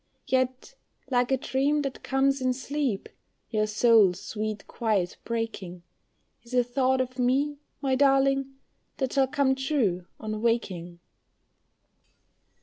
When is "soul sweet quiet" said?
3.67-5.17